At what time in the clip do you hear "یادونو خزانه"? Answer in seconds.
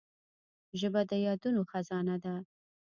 1.25-2.15